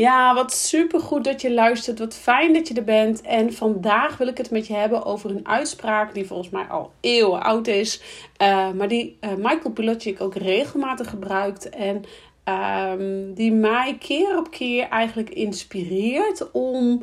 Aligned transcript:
Ja, 0.00 0.34
wat 0.34 0.52
super 0.52 1.00
goed 1.00 1.24
dat 1.24 1.40
je 1.40 1.52
luistert. 1.52 1.98
Wat 1.98 2.14
fijn 2.14 2.52
dat 2.52 2.68
je 2.68 2.74
er 2.74 2.84
bent. 2.84 3.20
En 3.20 3.52
vandaag 3.52 4.16
wil 4.16 4.26
ik 4.26 4.36
het 4.36 4.50
met 4.50 4.66
je 4.66 4.74
hebben 4.74 5.04
over 5.04 5.30
een 5.30 5.48
uitspraak 5.48 6.14
die 6.14 6.26
volgens 6.26 6.50
mij 6.50 6.64
al 6.64 6.92
eeuwen 7.00 7.42
oud 7.42 7.66
is. 7.66 8.02
Uh, 8.42 8.70
maar 8.70 8.88
die 8.88 9.18
uh, 9.20 9.34
Michael 9.34 9.70
Pilotic 9.70 10.20
ook 10.20 10.34
regelmatig 10.34 11.10
gebruikt. 11.10 11.68
En 11.68 12.04
um, 12.44 13.34
die 13.34 13.52
mij 13.52 13.96
keer 13.98 14.38
op 14.38 14.50
keer 14.50 14.88
eigenlijk 14.88 15.30
inspireert 15.30 16.50
om 16.50 17.02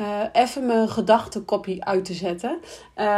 uh, 0.00 0.22
even 0.32 0.66
mijn 0.66 0.88
gedachtenkopje 0.88 1.84
uit 1.84 2.04
te 2.04 2.14
zetten. 2.14 2.58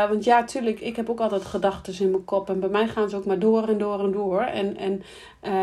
Want 0.09 0.25
ja, 0.25 0.45
tuurlijk, 0.45 0.81
ik 0.81 0.97
heb 0.97 1.11
ook 1.11 1.21
altijd 1.21 1.45
gedachten 1.45 2.01
in 2.01 2.11
mijn 2.11 2.25
kop. 2.25 2.49
En 2.49 2.61
bij 2.61 2.69
mij 2.69 2.89
gaan 2.89 3.11
ze 3.11 3.17
ook 3.17 3.25
maar 3.25 3.39
door 3.39 3.69
en 3.69 3.79
door 3.79 4.01
en 4.01 4.13
door. 4.13 4.41
En, 4.41 4.77
en 4.77 5.03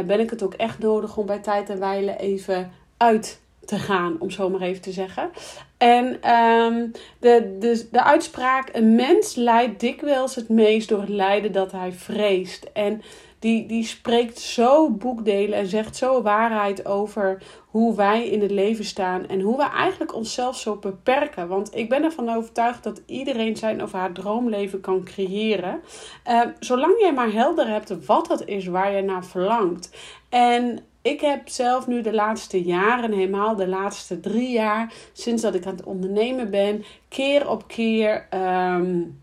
ben 0.08 0.20
ik 0.20 0.30
het 0.30 0.44
ook 0.44 0.54
echt 0.54 0.80
nodig 0.80 1.18
om 1.18 1.26
bij 1.26 1.40
tijd 1.40 1.70
en 1.70 1.80
wijle 1.80 2.18
even 2.18 2.72
uit 2.98 3.46
te 3.68 3.80
gaan, 3.80 4.16
om 4.20 4.30
zo 4.30 4.50
maar 4.50 4.62
even 4.62 4.82
te 4.82 4.92
zeggen. 4.92 5.30
En 5.78 6.06
um, 6.34 6.92
de, 7.20 7.58
de, 7.60 7.88
de 7.92 8.04
uitspraak: 8.04 8.70
een 8.74 8.96
mens 8.96 9.36
lijdt 9.36 9.80
dikwijls 9.80 10.36
het 10.36 10.50
meest 10.50 10.90
door 10.90 11.00
het 11.00 11.10
lijden 11.10 11.52
dat 11.52 11.72
hij 11.72 11.92
vreest. 11.92 12.70
En 12.74 13.02
die, 13.40 13.66
die 13.66 13.84
spreekt 13.84 14.40
zo 14.40 14.90
boekdelen 14.90 15.58
en 15.58 15.68
zegt 15.68 15.96
zo 15.96 16.22
waarheid 16.22 16.86
over 16.86 17.44
hoe 17.68 17.96
wij 17.96 18.28
in 18.28 18.42
het 18.42 18.52
leven 18.52 18.86
staan 18.86 19.28
en 19.28 19.42
hoe 19.42 19.58
we 19.58 19.70
eigenlijk 19.70 20.16
onszelf 20.16 20.58
zo 20.58 20.76
beperken. 20.76 21.48
Want 21.48 21.76
ik 21.76 21.90
ben 21.90 22.04
ervan 22.04 22.30
overtuigd 22.30 22.84
dat 22.84 23.02
iedereen 23.06 23.56
zijn 23.56 23.84
of 23.84 23.92
haar 23.92 24.12
droomleven 24.12 24.82
kan 24.82 25.04
creëren. 25.04 25.82
Uh, 26.28 26.42
zolang 26.60 27.00
jij 27.00 27.14
maar 27.14 27.32
helder 27.32 27.68
hebt 27.68 28.06
wat 28.06 28.28
het 28.28 28.46
is 28.46 28.66
waar 28.66 28.92
je 28.92 29.02
naar 29.02 29.26
verlangt. 29.26 29.90
En 30.30 30.80
ik 31.10 31.22
heb 31.22 31.50
zelf 31.50 31.88
nu 31.88 32.02
de 32.02 32.14
laatste 32.14 32.64
jaren, 32.64 33.12
helemaal 33.12 33.56
de 33.56 33.68
laatste 33.68 34.20
drie 34.20 34.52
jaar, 34.52 34.94
sinds 35.14 35.42
dat 35.42 35.56
ik 35.56 35.66
aan 35.66 35.76
het 35.76 35.86
ondernemen 35.86 36.50
ben, 36.50 36.84
keer 37.08 37.50
op 37.50 37.68
keer. 37.68 38.28
Um, 38.34 39.20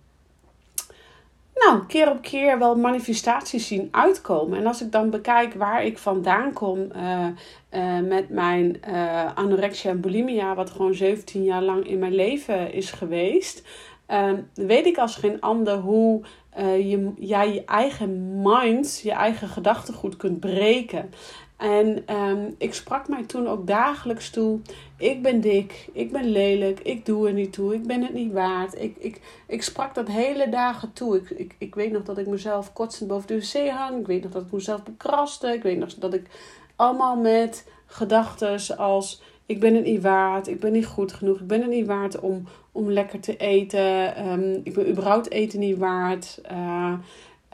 nou, 1.55 1.87
keer 1.87 2.11
op 2.11 2.23
keer 2.23 2.59
wel 2.59 2.77
manifestaties 2.77 3.67
zien 3.67 3.89
uitkomen. 3.91 4.59
En 4.59 4.67
als 4.67 4.83
ik 4.83 4.93
dan 4.93 5.11
bekijk 5.11 5.55
waar 5.55 5.85
ik 5.85 5.99
vandaan 5.99 6.53
kom 6.53 6.79
uh, 6.97 7.27
uh, 7.71 8.01
met 8.01 8.29
mijn 8.29 8.81
uh, 8.89 9.35
anorexia 9.35 9.91
en 9.91 10.01
bulimia, 10.01 10.55
wat 10.55 10.71
gewoon 10.71 10.95
17 10.95 11.45
jaar 11.45 11.63
lang 11.63 11.89
in 11.89 11.99
mijn 11.99 12.15
leven 12.15 12.73
is 12.73 12.91
geweest, 12.91 13.63
weet 14.55 14.87
ik 14.87 14.99
als 14.99 15.17
geen 15.17 15.41
ander 15.41 15.77
hoe 15.77 16.23
je, 16.57 17.13
jij 17.17 17.55
je 17.55 17.65
eigen 17.65 18.43
mind, 18.43 19.01
je 19.03 19.13
eigen 19.13 19.49
gedachtegoed 19.49 20.17
kunt 20.17 20.41
breken. 20.41 21.11
En 21.57 22.15
um, 22.17 22.55
ik 22.59 22.75
sprak 22.75 23.09
mij 23.09 23.25
toen 23.25 23.49
ook 23.49 23.67
dagelijks 23.67 24.31
toe. 24.31 24.61
Ik 24.97 25.23
ben 25.23 25.41
dik, 25.41 25.89
ik 25.93 26.13
ben 26.13 26.25
lelijk, 26.25 26.81
ik 26.81 27.07
doe 27.07 27.27
er 27.27 27.33
niet 27.33 27.53
toe, 27.53 27.75
ik 27.75 27.87
ben 27.87 28.03
het 28.03 28.15
niet 28.15 28.33
waard. 28.33 28.81
Ik, 28.81 28.97
ik, 28.97 29.21
ik 29.47 29.63
sprak 29.63 29.95
dat 29.95 30.09
hele 30.09 30.49
dagen 30.49 30.93
toe. 30.93 31.17
Ik, 31.17 31.31
ik, 31.31 31.55
ik 31.59 31.75
weet 31.75 31.93
nog 31.93 32.03
dat 32.03 32.19
ik 32.19 32.27
mezelf 32.27 32.73
kotsend 32.73 33.09
boven 33.09 33.27
de 33.27 33.35
wc 33.35 33.69
hang. 33.71 34.01
Ik 34.01 34.07
weet 34.07 34.23
nog 34.23 34.33
dat 34.33 34.43
ik 34.43 34.53
mezelf 34.53 34.83
bekraste. 34.83 35.53
Ik 35.53 35.63
weet 35.63 35.79
nog 35.79 35.95
dat 35.95 36.15
ik 36.15 36.27
allemaal 36.77 37.17
met 37.17 37.69
gedachten 37.87 38.77
als... 38.77 39.23
Ik 39.47 39.61
ben 39.61 39.75
het 39.75 39.85
niet 39.85 40.03
waard, 40.03 40.49
ik 40.49 40.61
ben 40.61 40.73
niet 40.73 40.87
goed 40.87 41.13
genoeg, 41.13 41.41
ik 41.41 41.47
ben 41.47 41.61
het 41.61 41.71
niet 41.71 41.87
waard 41.87 42.21
om, 42.21 42.45
om 42.73 42.91
lekker 42.91 43.21
te 43.21 43.37
eten. 43.37 44.29
Um, 44.29 44.61
ik 44.65 44.75
ben 44.75 44.89
überhaupt 44.89 45.31
eten 45.31 45.59
niet 45.59 45.79
waard. 45.79 46.41
Uh, 46.53 46.93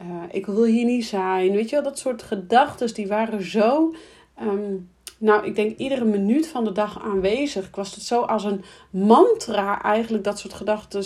uh, 0.01 0.23
ik 0.31 0.45
wil 0.45 0.63
hier 0.63 0.85
niet 0.85 1.05
zijn. 1.05 1.51
Weet 1.51 1.69
je 1.69 1.75
wel, 1.75 1.83
dat 1.83 1.99
soort 1.99 2.23
gedachten 2.23 2.93
die 2.93 3.07
waren 3.07 3.43
zo. 3.43 3.93
Um, 4.41 4.89
nou, 5.17 5.45
ik 5.45 5.55
denk 5.55 5.77
iedere 5.77 6.05
minuut 6.05 6.47
van 6.47 6.63
de 6.63 6.71
dag 6.71 7.03
aanwezig. 7.03 7.67
Ik 7.67 7.75
was 7.75 7.95
het 7.95 8.03
zo 8.03 8.21
als 8.21 8.43
een 8.43 8.63
mantra 8.89 9.81
eigenlijk, 9.81 10.23
dat 10.23 10.39
soort 10.39 10.53
gedachten. 10.53 11.03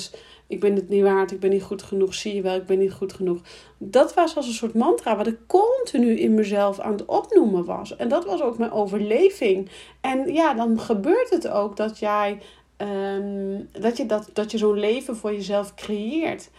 Ik 0.47 0.59
ben 0.59 0.75
het 0.75 0.89
niet 0.89 1.03
waard, 1.03 1.31
ik 1.31 1.39
ben 1.39 1.49
niet 1.49 1.63
goed 1.63 1.83
genoeg, 1.83 2.13
zie 2.13 2.35
je 2.35 2.41
wel, 2.41 2.55
ik 2.55 2.65
ben 2.65 2.79
niet 2.79 2.93
goed 2.93 3.13
genoeg. 3.13 3.39
Dat 3.77 4.13
was 4.13 4.35
als 4.35 4.47
een 4.47 4.53
soort 4.53 4.73
mantra 4.73 5.15
wat 5.17 5.27
ik 5.27 5.37
continu 5.47 6.19
in 6.19 6.33
mezelf 6.33 6.79
aan 6.79 6.91
het 6.91 7.05
opnoemen 7.05 7.65
was. 7.65 7.95
En 7.95 8.07
dat 8.07 8.25
was 8.25 8.41
ook 8.41 8.57
mijn 8.57 8.71
overleving. 8.71 9.69
En 10.01 10.33
ja, 10.33 10.53
dan 10.53 10.79
gebeurt 10.79 11.29
het 11.29 11.47
ook 11.47 11.77
dat 11.77 11.99
jij 11.99 12.39
um, 12.77 13.69
dat 13.71 13.97
je, 13.97 14.05
dat, 14.05 14.29
dat 14.33 14.51
je 14.51 14.57
zo'n 14.57 14.79
leven 14.79 15.15
voor 15.15 15.33
jezelf 15.33 15.75
creëert. 15.75 16.49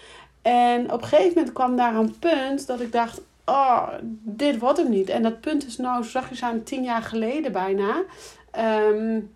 En 0.43 0.93
op 0.93 1.03
een 1.03 1.09
gegeven 1.09 1.33
moment 1.35 1.53
kwam 1.53 1.77
daar 1.77 1.95
een 1.95 2.19
punt 2.19 2.67
dat 2.67 2.81
ik 2.81 2.93
dacht: 2.93 3.21
oh, 3.45 3.89
dit 4.23 4.59
wordt 4.59 4.79
hem 4.79 4.91
niet. 4.91 5.09
En 5.09 5.23
dat 5.23 5.41
punt 5.41 5.67
is 5.67 5.77
nou, 5.77 6.05
zag 6.05 6.39
je 6.39 6.45
aan 6.45 6.63
tien 6.63 6.83
jaar 6.83 7.03
geleden 7.03 7.53
bijna. 7.53 8.05
Um, 8.89 9.35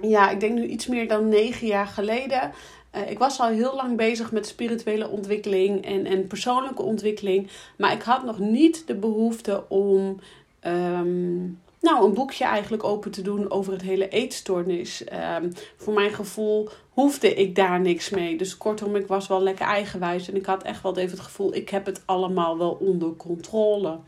ja, 0.00 0.30
ik 0.30 0.40
denk 0.40 0.54
nu 0.54 0.66
iets 0.66 0.86
meer 0.86 1.08
dan 1.08 1.28
negen 1.28 1.66
jaar 1.66 1.86
geleden. 1.86 2.52
Uh, 2.96 3.10
ik 3.10 3.18
was 3.18 3.40
al 3.40 3.48
heel 3.48 3.74
lang 3.74 3.96
bezig 3.96 4.32
met 4.32 4.46
spirituele 4.46 5.08
ontwikkeling 5.08 5.84
en, 5.84 6.06
en 6.06 6.26
persoonlijke 6.26 6.82
ontwikkeling. 6.82 7.48
Maar 7.76 7.92
ik 7.92 8.02
had 8.02 8.24
nog 8.24 8.38
niet 8.38 8.86
de 8.86 8.94
behoefte 8.94 9.64
om. 9.68 10.20
Um, 10.66 11.60
nou, 11.80 12.04
een 12.04 12.14
boekje 12.14 12.44
eigenlijk 12.44 12.84
open 12.84 13.10
te 13.10 13.22
doen 13.22 13.50
over 13.50 13.72
het 13.72 13.82
hele 13.82 14.08
eetstoornis. 14.08 15.04
Um, 15.40 15.52
voor 15.76 15.94
mijn 15.94 16.12
gevoel 16.12 16.68
hoefde 16.90 17.34
ik 17.34 17.54
daar 17.54 17.80
niks 17.80 18.10
mee. 18.10 18.36
Dus 18.36 18.56
kortom, 18.56 18.96
ik 18.96 19.06
was 19.06 19.26
wel 19.26 19.42
lekker 19.42 19.66
eigenwijs. 19.66 20.28
En 20.28 20.36
ik 20.36 20.46
had 20.46 20.62
echt 20.62 20.82
wel 20.82 20.96
even 20.96 21.16
het 21.16 21.26
gevoel, 21.26 21.54
ik 21.54 21.68
heb 21.68 21.86
het 21.86 22.02
allemaal 22.04 22.58
wel 22.58 22.78
onder 22.80 23.16
controle. 23.16 23.98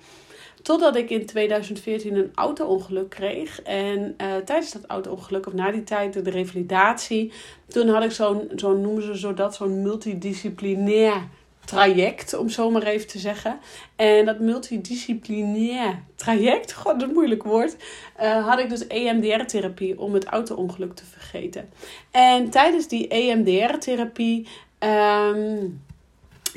Totdat 0.62 0.96
ik 0.96 1.10
in 1.10 1.26
2014 1.26 2.16
een 2.16 2.30
auto-ongeluk 2.34 3.10
kreeg. 3.10 3.62
En 3.62 4.00
uh, 4.00 4.36
tijdens 4.36 4.72
dat 4.72 4.86
auto-ongeluk, 4.86 5.46
of 5.46 5.52
na 5.52 5.70
die 5.70 5.84
tijd, 5.84 6.24
de 6.24 6.30
revalidatie. 6.30 7.32
Toen 7.68 7.88
had 7.88 8.04
ik 8.04 8.10
zo'n, 8.10 8.50
zo 8.56 8.76
noemen 8.76 9.02
ze 9.02 9.18
zo 9.18 9.34
dat, 9.34 9.54
zo'n 9.54 9.82
multidisciplinair 9.82 11.28
traject, 11.64 12.34
om 12.34 12.48
zo 12.48 12.70
maar 12.70 12.82
even 12.82 13.06
te 13.06 13.18
zeggen. 13.18 13.58
En 13.96 14.24
dat 14.24 14.38
multidisciplinair 14.38 16.02
traject, 16.14 16.72
god, 16.82 17.02
een 17.02 17.12
moeilijk 17.12 17.42
woord, 17.42 17.76
uh, 18.20 18.48
had 18.48 18.58
ik 18.58 18.68
dus 18.68 18.86
EMDR-therapie 18.86 20.00
om 20.00 20.14
het 20.14 20.24
auto-ongeluk 20.24 20.94
te 20.94 21.04
vergeten. 21.04 21.68
En 22.10 22.50
tijdens 22.50 22.88
die 22.88 23.08
EMDR-therapie 23.08 24.48
um, 24.78 25.80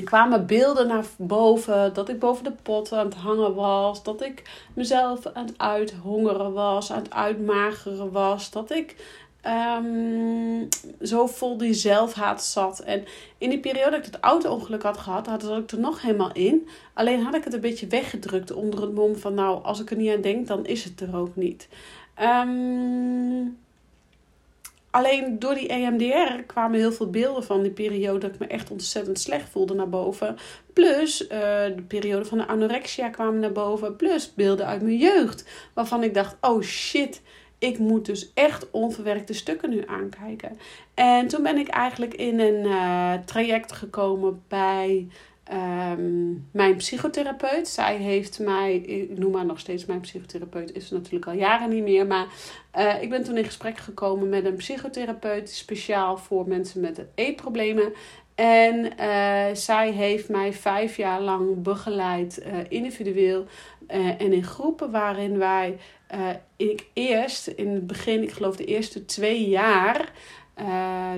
kwamen 0.04 0.46
beelden 0.46 0.86
naar 0.86 1.04
boven 1.16 1.94
dat 1.94 2.08
ik 2.08 2.18
boven 2.18 2.44
de 2.44 2.52
pot 2.62 2.92
aan 2.92 3.06
het 3.06 3.14
hangen 3.14 3.54
was, 3.54 4.02
dat 4.02 4.22
ik 4.22 4.42
mezelf 4.74 5.26
aan 5.26 5.46
het 5.46 5.58
uithongeren 5.58 6.52
was, 6.52 6.92
aan 6.92 7.02
het 7.02 7.12
uitmageren 7.12 8.12
was, 8.12 8.50
dat 8.50 8.70
ik 8.70 8.96
um, 9.46 10.68
zo 11.02 11.26
vol 11.26 11.56
die 11.56 11.74
zelfhaat 11.74 12.44
zat. 12.44 12.80
En 12.80 13.04
in 13.38 13.50
die 13.50 13.60
periode 13.60 13.90
dat 13.90 13.98
ik 14.06 14.12
het 14.12 14.20
auto-ongeluk 14.20 14.82
had 14.82 14.98
gehad, 14.98 15.26
had 15.26 15.42
ik 15.42 15.70
er 15.70 15.78
nog 15.78 16.02
helemaal 16.02 16.32
in. 16.32 16.68
Alleen 16.94 17.22
had 17.22 17.34
ik 17.34 17.44
het 17.44 17.54
een 17.54 17.60
beetje 17.60 17.86
weggedrukt 17.86 18.52
onder 18.52 18.80
het 18.80 18.94
mom 18.94 19.16
van, 19.16 19.34
nou, 19.34 19.64
als 19.64 19.80
ik 19.80 19.90
er 19.90 19.96
niet 19.96 20.14
aan 20.14 20.20
denk, 20.20 20.46
dan 20.46 20.66
is 20.66 20.84
het 20.84 21.00
er 21.00 21.16
ook 21.16 21.36
niet. 21.36 21.68
Um, 22.22 23.55
alleen 24.96 25.38
door 25.38 25.54
die 25.54 25.68
EMDR 25.68 26.42
kwamen 26.46 26.78
heel 26.78 26.92
veel 26.92 27.10
beelden 27.10 27.44
van 27.44 27.62
die 27.62 27.70
periode 27.70 28.18
dat 28.18 28.34
ik 28.34 28.38
me 28.38 28.46
echt 28.46 28.70
ontzettend 28.70 29.20
slecht 29.20 29.48
voelde 29.48 29.74
naar 29.74 29.88
boven. 29.88 30.36
Plus 30.72 31.22
uh, 31.22 31.28
de 31.76 31.84
periode 31.88 32.24
van 32.24 32.38
de 32.38 32.46
anorexia 32.46 33.08
kwamen 33.08 33.40
naar 33.40 33.52
boven. 33.52 33.96
Plus 33.96 34.34
beelden 34.34 34.66
uit 34.66 34.82
mijn 34.82 34.96
jeugd. 34.96 35.44
Waarvan 35.74 36.02
ik 36.02 36.14
dacht, 36.14 36.36
oh 36.40 36.62
shit, 36.62 37.22
ik 37.58 37.78
moet 37.78 38.06
dus 38.06 38.32
echt 38.34 38.70
onverwerkte 38.70 39.32
stukken 39.32 39.70
nu 39.70 39.82
aankijken. 39.86 40.58
En 40.94 41.26
toen 41.26 41.42
ben 41.42 41.56
ik 41.56 41.68
eigenlijk 41.68 42.14
in 42.14 42.40
een 42.40 42.64
uh, 42.64 43.12
traject 43.24 43.72
gekomen 43.72 44.42
bij 44.48 45.08
um, 45.52 46.48
mijn 46.50 46.76
psychotherapeut. 46.76 47.68
Zij 47.68 47.96
heeft 47.96 48.38
mij, 48.38 48.76
ik 48.76 49.18
noem 49.18 49.34
haar 49.34 49.46
nog 49.46 49.58
steeds 49.58 49.84
mijn 49.84 50.00
psychotherapeut, 50.00 50.72
is 50.72 50.90
natuurlijk 50.90 51.26
al 51.26 51.32
jaren 51.32 51.68
niet 51.68 51.82
meer. 51.82 52.06
Maar 52.06 52.26
uh, 52.78 53.02
ik 53.02 53.10
ben 53.10 53.24
toen 53.24 53.36
in 53.36 53.44
gesprek 53.44 53.78
gekomen 53.78 54.28
met 54.28 54.44
een 54.44 54.56
psychotherapeut 54.56 55.50
speciaal 55.50 56.16
voor 56.16 56.48
mensen 56.48 56.80
met 56.80 57.04
eetproblemen. 57.14 57.92
En 58.34 58.84
uh, 58.84 59.44
zij 59.52 59.90
heeft 59.90 60.28
mij 60.28 60.52
vijf 60.52 60.96
jaar 60.96 61.20
lang 61.20 61.62
begeleid, 61.62 62.42
uh, 62.46 62.58
individueel 62.68 63.44
en 63.86 64.32
in 64.32 64.44
groepen, 64.44 64.90
waarin 64.90 65.38
wij 65.38 65.78
ik 66.56 66.86
eerst 66.92 67.46
in 67.46 67.68
het 67.68 67.86
begin, 67.86 68.22
ik 68.22 68.30
geloof 68.30 68.56
de 68.56 68.64
eerste 68.64 69.04
twee 69.04 69.48
jaar, 69.48 70.12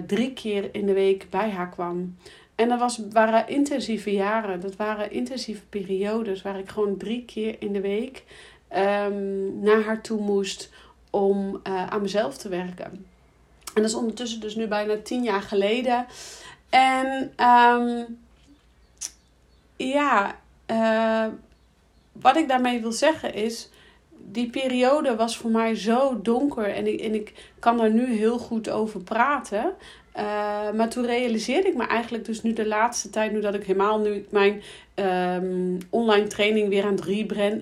drie 0.06 0.32
keer 0.32 0.68
in 0.72 0.86
de 0.86 0.92
week 0.92 1.26
bij 1.30 1.50
haar 1.50 1.68
kwam. 1.68 2.16
En 2.58 2.68
dat 2.68 2.78
was, 2.78 3.00
waren 3.10 3.48
intensieve 3.48 4.12
jaren, 4.12 4.60
dat 4.60 4.76
waren 4.76 5.10
intensieve 5.10 5.62
periodes 5.68 6.42
waar 6.42 6.58
ik 6.58 6.68
gewoon 6.68 6.96
drie 6.96 7.24
keer 7.24 7.56
in 7.58 7.72
de 7.72 7.80
week 7.80 8.24
um, 8.76 9.60
naar 9.60 9.82
haar 9.82 10.02
toe 10.02 10.20
moest 10.20 10.70
om 11.10 11.60
aan 11.62 12.02
mezelf 12.02 12.36
te 12.36 12.48
werken. 12.48 13.06
En 13.74 13.82
dat 13.82 13.84
is 13.84 13.94
ondertussen 13.94 14.40
dus 14.40 14.54
nu 14.54 14.66
bijna 14.66 14.96
tien 15.02 15.22
jaar 15.22 15.42
geleden. 15.42 16.06
En 16.70 17.32
um, 17.46 18.18
ja, 19.76 20.38
uh, 20.66 21.26
wat 22.12 22.36
ik 22.36 22.48
daarmee 22.48 22.80
wil 22.80 22.92
zeggen 22.92 23.34
is. 23.34 23.68
Die 24.30 24.50
periode 24.50 25.16
was 25.16 25.36
voor 25.36 25.50
mij 25.50 25.74
zo 25.74 26.22
donker 26.22 26.74
en 26.74 26.86
ik, 26.86 27.00
en 27.00 27.14
ik 27.14 27.52
kan 27.58 27.80
er 27.80 27.90
nu 27.90 28.16
heel 28.16 28.38
goed 28.38 28.70
over 28.70 29.00
praten. 29.00 29.72
Uh, 30.18 30.24
maar 30.72 30.88
toen 30.88 31.06
realiseerde 31.06 31.68
ik 31.68 31.76
me 31.76 31.86
eigenlijk 31.86 32.24
dus 32.24 32.42
nu 32.42 32.52
de 32.52 32.66
laatste 32.66 33.10
tijd, 33.10 33.32
nu 33.32 33.40
dat 33.40 33.54
ik 33.54 33.64
helemaal 33.64 34.00
nu 34.00 34.26
mijn 34.30 34.62
um, 34.94 35.78
online 35.90 36.26
training 36.26 36.68
weer 36.68 36.84
aan 36.84 36.94
het 36.94 37.04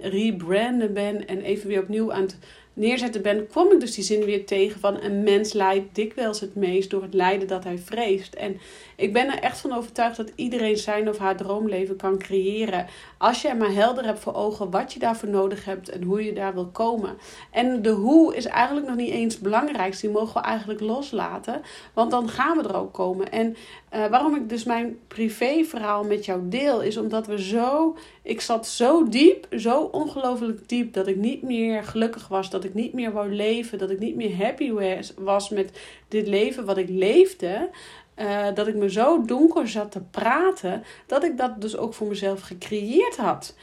rebranden 0.03 0.93
ben 0.93 1.27
en 1.27 1.41
even 1.41 1.69
weer 1.69 1.83
opnieuw 1.83 2.13
aan 2.13 2.23
het 2.23 2.37
neerzetten 2.77 3.23
ben, 3.23 3.47
kwam 3.47 3.73
ik 3.73 3.81
dus 3.81 3.95
die 3.95 4.05
zin 4.05 4.25
weer 4.25 4.47
tegen 4.47 4.81
van 4.81 5.03
een 5.03 5.23
mens 5.23 5.53
lijdt 5.53 5.95
dikwijls 5.95 6.41
het 6.41 6.55
meest 6.55 6.91
door 6.91 7.03
het 7.03 7.15
lijden 7.15 7.49
dat 7.49 7.65
hij 7.65 7.79
vreest. 7.79 8.35
En 8.35 8.61
ik 8.97 9.13
ben 9.13 9.33
er 9.33 9.39
echt 9.39 9.59
van 9.59 9.73
overtuigd 9.73 10.17
dat 10.17 10.33
iedereen 10.35 10.77
zijn 10.77 11.09
of 11.09 11.19
haar 11.19 11.37
droomleven 11.37 11.97
kan 11.97 12.19
creëren. 12.19 12.87
Als 13.19 13.43
je 13.43 13.55
maar 13.55 13.73
helder 13.73 14.05
hebt 14.05 14.19
voor 14.19 14.35
ogen 14.35 14.71
wat 14.71 14.93
je 14.93 14.99
daarvoor 14.99 15.29
nodig 15.29 15.65
hebt 15.65 15.89
en 15.89 16.03
hoe 16.03 16.25
je 16.25 16.33
daar 16.33 16.55
wil 16.55 16.67
komen. 16.67 17.19
En 17.51 17.83
de 17.83 17.91
hoe 17.91 18.37
is 18.37 18.45
eigenlijk 18.45 18.87
nog 18.87 18.97
niet 18.97 19.13
eens 19.13 19.39
belangrijk. 19.39 20.01
Die 20.01 20.11
mogen 20.11 20.41
we 20.41 20.47
eigenlijk 20.49 20.81
loslaten. 20.81 21.63
Want 21.93 22.11
dan 22.11 22.29
gaan 22.29 22.57
we 22.57 22.69
er 22.69 22.77
ook 22.77 22.93
komen. 22.93 23.33
En 23.33 23.57
uh, 23.97 24.07
waarom 24.07 24.35
ik 24.35 24.49
dus 24.49 24.65
mijn 24.65 24.99
privéverhaal 25.09 26.05
met 26.05 26.25
jou 26.25 26.41
deel, 26.49 26.83
is 26.83 26.97
omdat 26.97 27.27
we 27.27 27.43
zo. 27.43 27.97
Ik 28.23 28.41
zat 28.41 28.67
zo 28.67 29.09
diep, 29.09 29.47
zo 29.51 29.81
ongelooflijk 29.81 30.69
diep, 30.69 30.93
dat 30.93 31.07
ik 31.07 31.17
niet 31.17 31.43
meer 31.43 31.85
gelukkig 31.85 32.29
was. 32.29 32.51
Dat 32.51 32.65
ik 32.65 32.75
niet 32.75 32.93
meer 32.93 33.13
wou 33.13 33.35
leven. 33.35 33.79
Dat 33.79 33.91
ik 33.91 33.99
niet 33.99 34.17
meer 34.17 34.37
happy 34.37 34.73
was 35.19 35.49
met 35.49 35.79
dit 36.09 36.27
leven 36.27 36.65
wat 36.65 36.77
ik 36.77 36.89
leefde. 36.89 37.71
Uh, 38.17 38.47
dat 38.55 38.67
ik 38.67 38.75
me 38.75 38.91
zo 38.91 39.25
donker 39.25 39.69
zat 39.69 39.93
te 39.93 40.01
praten, 40.01 40.83
dat 41.07 41.25
ik 41.25 41.39
dat 41.39 41.61
dus 41.61 41.77
ook 41.77 41.95
voor 41.95 42.07
mezelf 42.07 42.41
gecreëerd 42.41 43.17
had. 43.17 43.55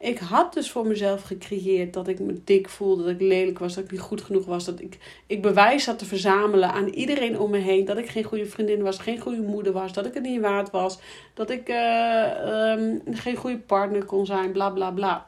Ik 0.00 0.18
had 0.18 0.54
dus 0.54 0.70
voor 0.70 0.86
mezelf 0.86 1.22
gecreëerd 1.22 1.92
dat 1.92 2.08
ik 2.08 2.18
me 2.18 2.40
dik 2.44 2.68
voelde, 2.68 3.02
dat 3.02 3.12
ik 3.12 3.20
lelijk 3.20 3.58
was, 3.58 3.74
dat 3.74 3.84
ik 3.84 3.90
niet 3.90 4.00
goed 4.00 4.22
genoeg 4.22 4.44
was. 4.44 4.64
Dat 4.64 4.80
ik, 4.80 4.98
ik 5.26 5.42
bewijs 5.42 5.86
had 5.86 5.98
te 5.98 6.04
verzamelen 6.04 6.72
aan 6.72 6.88
iedereen 6.88 7.38
om 7.38 7.50
me 7.50 7.58
heen. 7.58 7.84
Dat 7.84 7.98
ik 7.98 8.08
geen 8.08 8.24
goede 8.24 8.46
vriendin 8.46 8.82
was, 8.82 8.98
geen 8.98 9.20
goede 9.20 9.40
moeder 9.40 9.72
was, 9.72 9.92
dat 9.92 10.06
ik 10.06 10.14
het 10.14 10.22
niet 10.22 10.40
waard 10.40 10.70
was. 10.70 10.98
Dat 11.34 11.50
ik 11.50 11.68
uh, 11.68 12.72
um, 12.72 13.02
geen 13.10 13.36
goede 13.36 13.58
partner 13.58 14.04
kon 14.04 14.26
zijn, 14.26 14.52
bla 14.52 14.70
bla 14.70 14.90
bla. 14.90 15.26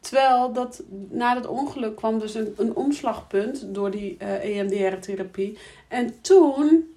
Terwijl 0.00 0.52
dat 0.52 0.82
na 1.10 1.34
dat 1.34 1.46
ongeluk 1.46 1.96
kwam 1.96 2.18
dus 2.18 2.34
een, 2.34 2.54
een 2.56 2.76
omslagpunt 2.76 3.74
door 3.74 3.90
die 3.90 4.16
uh, 4.22 4.34
eh, 4.34 4.58
EMDR-therapie. 4.58 5.58
En 5.88 6.20
toen 6.20 6.94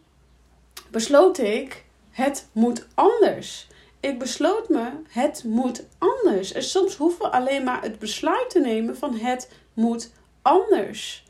besloot 0.92 1.38
ik, 1.38 1.84
het 2.12 2.48
moet 2.52 2.88
anders. 2.94 3.68
Ik 4.06 4.20
besloot 4.20 4.70
me, 4.70 4.90
het 5.10 5.44
moet 5.44 5.88
anders. 5.98 6.52
En 6.52 6.64
soms 6.64 6.96
hoeven 6.96 7.22
we 7.22 7.32
alleen 7.32 7.64
maar 7.64 7.82
het 7.82 8.00
besluit 8.00 8.50
te 8.50 8.60
nemen 8.60 8.98
van 8.98 9.16
het 9.16 9.52
moet 9.74 10.12
anders. 10.42 11.24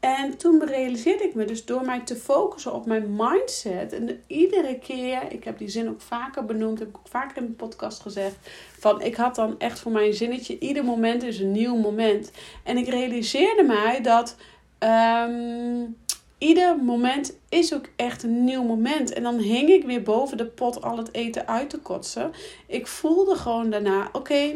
En 0.00 0.36
toen 0.36 0.64
realiseerde 0.64 1.24
ik 1.24 1.34
me 1.34 1.44
dus 1.44 1.64
door 1.64 1.84
mij 1.84 2.00
te 2.00 2.16
focussen 2.16 2.72
op 2.72 2.86
mijn 2.86 3.16
mindset. 3.16 3.92
En 3.92 4.22
iedere 4.26 4.78
keer, 4.78 5.32
ik 5.32 5.44
heb 5.44 5.58
die 5.58 5.68
zin 5.68 5.88
ook 5.88 6.00
vaker 6.00 6.44
benoemd, 6.44 6.78
heb 6.78 6.88
ik 6.88 6.96
ook 6.96 7.08
vaker 7.08 7.36
in 7.36 7.42
mijn 7.42 7.56
podcast 7.56 8.00
gezegd. 8.00 8.36
Van 8.78 9.00
ik 9.00 9.14
had 9.14 9.34
dan 9.34 9.58
echt 9.58 9.78
voor 9.78 9.92
mijn 9.92 10.14
zinnetje, 10.14 10.58
ieder 10.58 10.84
moment 10.84 11.22
is 11.22 11.38
een 11.38 11.52
nieuw 11.52 11.76
moment. 11.76 12.30
En 12.62 12.76
ik 12.76 12.88
realiseerde 12.88 13.62
mij 13.62 14.00
dat 14.00 14.36
um, 14.78 15.96
ieder 16.38 16.76
moment 16.76 17.32
is 17.48 17.74
ook 17.74 17.84
echt 17.96 18.22
een 18.22 18.44
nieuw 18.44 18.62
moment. 18.62 19.12
En 19.12 19.22
dan 19.22 19.38
hing 19.38 19.68
ik 19.68 19.84
weer 19.84 20.02
boven 20.02 20.36
de 20.36 20.46
pot 20.46 20.82
al 20.82 20.96
het 20.96 21.12
eten 21.12 21.48
uit 21.48 21.70
te 21.70 21.78
kotsen. 21.78 22.32
Ik 22.66 22.86
voelde 22.86 23.34
gewoon 23.34 23.70
daarna: 23.70 24.08
oké, 24.12 24.54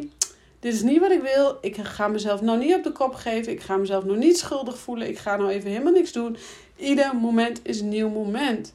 dit 0.60 0.72
is 0.74 0.82
niet 0.82 1.00
wat 1.00 1.10
ik 1.10 1.22
wil. 1.22 1.58
Ik 1.60 1.76
ga 1.76 2.08
mezelf 2.08 2.40
nou 2.40 2.58
niet 2.58 2.74
op 2.74 2.82
de 2.82 2.92
kop 2.92 3.14
geven. 3.14 3.52
Ik 3.52 3.60
ga 3.60 3.76
mezelf 3.76 4.04
nog 4.04 4.16
niet 4.16 4.38
schuldig 4.38 4.78
voelen. 4.78 5.08
Ik 5.08 5.18
ga 5.18 5.36
nou 5.36 5.50
even 5.50 5.70
helemaal 5.70 5.92
niks 5.92 6.12
doen. 6.12 6.36
Ieder 6.76 7.16
moment 7.16 7.60
is 7.62 7.80
een 7.80 7.88
nieuw 7.88 8.08
moment. 8.08 8.74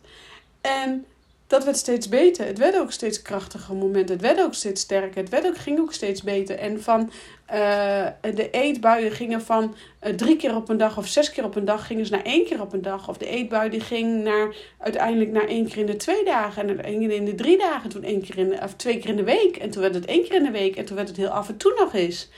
En 0.61 1.05
dat 1.47 1.63
werd 1.63 1.77
steeds 1.77 2.09
beter. 2.09 2.45
Het 2.45 2.57
werd 2.57 2.79
ook 2.79 2.91
steeds 2.91 3.21
krachtiger 3.21 3.75
momenten. 3.75 4.15
Het 4.15 4.25
werd 4.25 4.41
ook 4.41 4.53
steeds 4.53 4.81
sterker. 4.81 5.21
Het 5.21 5.29
werd 5.29 5.45
ook, 5.45 5.57
ging 5.57 5.79
ook 5.79 5.93
steeds 5.93 6.23
beter. 6.23 6.57
En 6.57 6.81
van 6.81 7.11
uh, 7.53 8.07
de 8.21 8.49
eetbuien 8.51 9.11
gingen 9.11 9.41
van 9.41 9.75
uh, 10.03 10.13
drie 10.13 10.35
keer 10.35 10.55
op 10.55 10.69
een 10.69 10.77
dag 10.77 10.97
of 10.97 11.07
zes 11.07 11.31
keer 11.31 11.43
op 11.43 11.55
een 11.55 11.65
dag 11.65 11.87
gingen 11.87 12.05
ze 12.05 12.11
naar 12.11 12.23
één 12.23 12.45
keer 12.45 12.61
op 12.61 12.73
een 12.73 12.81
dag. 12.81 13.09
Of 13.09 13.17
de 13.17 13.27
eetbui 13.27 13.69
die 13.69 13.81
ging 13.81 14.23
naar, 14.23 14.55
uiteindelijk 14.77 15.31
naar 15.31 15.47
één 15.47 15.67
keer 15.67 15.77
in 15.77 15.85
de 15.85 15.95
twee 15.95 16.25
dagen. 16.25 16.69
En 16.69 16.83
één 16.83 16.99
keer 16.99 17.11
in 17.11 17.25
de 17.25 17.35
drie 17.35 17.57
dagen. 17.57 17.89
Toen 17.89 18.03
één 18.03 18.21
keer 18.21 18.37
in 18.37 18.49
de, 18.49 18.59
of 18.63 18.73
twee 18.73 18.99
keer 18.99 19.09
in 19.09 19.17
de 19.17 19.23
week. 19.23 19.57
En 19.57 19.69
toen 19.69 19.81
werd 19.81 19.95
het 19.95 20.05
één 20.05 20.23
keer 20.23 20.35
in 20.35 20.43
de 20.43 20.51
week. 20.51 20.75
En 20.75 20.85
toen 20.85 20.95
werd 20.95 21.07
het 21.07 21.17
heel 21.17 21.29
af 21.29 21.49
en 21.49 21.57
toe 21.57 21.73
nog 21.79 21.93
eens. 21.93 22.29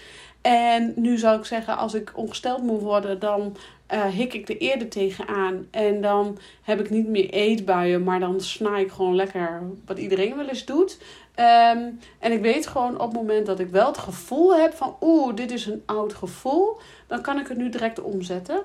En 0.42 0.94
nu 0.96 1.18
zou 1.18 1.40
ik 1.40 1.46
zeggen, 1.46 1.78
als 1.78 1.94
ik 1.94 2.12
ongesteld 2.16 2.64
moet 2.64 2.82
worden, 2.82 3.20
dan 3.20 3.58
uh, 3.94 4.06
hik 4.06 4.34
ik 4.34 4.50
er 4.50 4.58
eerder 4.58 4.90
tegenaan. 4.90 5.68
En 5.72 6.02
dan 6.02 6.38
heb 6.62 6.80
ik 6.80 6.90
niet 6.90 7.08
meer 7.08 7.30
eetbuien, 7.30 8.04
maar 8.04 8.20
dan 8.20 8.42
sna 8.42 8.78
ik 8.78 8.92
gewoon 8.92 9.16
lekker 9.16 9.62
wat 9.86 10.00
iedereen 10.00 10.36
wel 10.36 10.48
eens 10.48 10.66
doet. 10.66 10.98
Um, 11.40 12.00
en 12.20 12.32
ik 12.32 12.42
weet 12.42 12.68
gewoon 12.68 13.00
op 13.00 13.12
het 13.12 13.14
moment 13.14 13.46
dat 13.46 13.60
ik 13.60 13.68
wel 13.68 13.88
het 13.88 13.98
gevoel 13.98 14.56
heb 14.56 14.74
van 14.74 14.96
oeh, 15.02 15.36
dit 15.36 15.52
is 15.52 15.66
een 15.66 15.84
oud 15.86 16.14
gevoel, 16.14 16.78
dan 17.08 17.22
kan 17.22 17.40
ik 17.40 17.48
het 17.48 17.58
nu 17.58 17.70
direct 17.70 18.02
omzetten. 18.02 18.62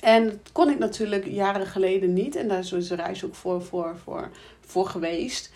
En 0.00 0.24
dat 0.24 0.52
kon 0.52 0.70
ik 0.70 0.78
natuurlijk 0.78 1.26
jaren 1.26 1.66
geleden 1.66 2.12
niet. 2.12 2.36
En 2.36 2.48
daar 2.48 2.58
is 2.58 2.68
deze 2.68 2.94
reis 2.94 3.24
ook 3.24 3.34
voor, 3.34 3.62
voor, 3.62 3.96
voor, 4.04 4.30
voor 4.60 4.86
geweest. 4.86 5.52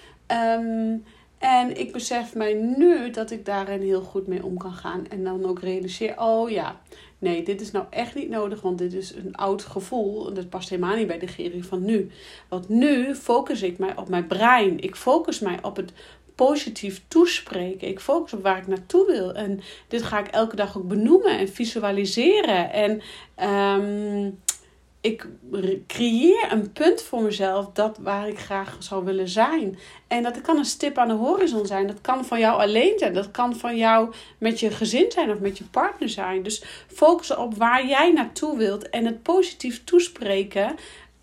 Um, 0.59 1.05
en 1.39 1.79
ik 1.79 1.93
besef 1.93 2.35
mij 2.35 2.55
nu 2.77 3.11
dat 3.11 3.31
ik 3.31 3.45
daarin 3.45 3.81
heel 3.81 4.01
goed 4.01 4.27
mee 4.27 4.45
om 4.45 4.59
kan 4.59 4.73
gaan. 4.73 5.07
En 5.09 5.25
dan 5.25 5.47
ook 5.47 5.61
realiseer, 5.61 6.21
oh 6.21 6.51
ja, 6.51 6.81
nee, 7.23 7.43
dit 7.43 7.61
is 7.61 7.71
nou 7.71 7.85
echt 7.91 8.15
niet 8.15 8.29
nodig, 8.29 8.61
want 8.61 8.79
dit 8.79 8.93
is 8.93 9.15
een 9.15 9.35
oud 9.35 9.63
gevoel. 9.63 10.29
En 10.29 10.35
dat 10.35 10.49
past 10.49 10.69
helemaal 10.69 10.97
niet 10.97 11.07
bij 11.07 11.19
de 11.19 11.27
Geri 11.27 11.63
van 11.63 11.85
nu. 11.85 12.11
Want 12.49 12.69
nu 12.69 13.15
focus 13.15 13.63
ik 13.63 13.79
mij 13.79 13.97
op 13.97 14.09
mijn 14.09 14.27
brein. 14.27 14.81
Ik 14.81 14.97
focus 14.97 15.39
mij 15.39 15.59
op 15.63 15.77
het 15.77 15.93
positief 16.35 17.03
toespreken. 17.09 17.89
Ik 17.89 18.01
focus 18.01 18.33
op 18.33 18.43
waar 18.43 18.59
ik 18.59 18.67
naartoe 18.67 19.07
wil. 19.07 19.33
En 19.35 19.61
dit 19.89 20.03
ga 20.03 20.19
ik 20.19 20.27
elke 20.27 20.57
dag 20.57 20.77
ook 20.77 20.89
benoemen 20.89 21.39
en 21.39 21.49
visualiseren. 21.49 22.73
En 22.73 23.01
um, 23.49 24.39
ik 25.03 25.27
creëer 25.87 26.53
een 26.53 26.73
punt 26.73 27.03
voor 27.03 27.23
mezelf 27.23 27.71
dat 27.73 27.99
waar 27.99 28.29
ik 28.29 28.39
graag 28.39 28.77
zou 28.79 29.05
willen 29.05 29.29
zijn. 29.29 29.79
En 30.09 30.23
dat 30.23 30.41
kan 30.41 30.59
een 30.59 30.65
stip 30.65 30.99
aan 30.99 31.09
de 31.09 31.15
horizon 31.15 31.67
zijn. 31.67 31.87
Dat 31.87 32.01
kan 32.01 32.25
van 32.25 32.39
jou 32.39 32.61
alleen 32.61 32.99
zijn. 32.99 33.15
Dat 33.15 33.31
kan 33.31 33.57
van 33.57 33.77
jou 33.77 34.15
met 34.39 34.61
je 34.61 34.71
gezin 34.71 35.11
zijn 35.11 35.31
of 35.31 35.39
met 35.39 35.59
je 35.59 35.65
partner 35.65 36.09
zijn. 36.09 36.43
Dus 36.43 36.63
focussen 36.87 37.39
op 37.39 37.57
waar 37.57 37.87
jij 37.87 38.13
naartoe 38.13 38.57
wilt 38.57 38.91
en 38.91 39.05
het 39.05 39.23
positief 39.23 39.85
toespreken. 39.85 40.75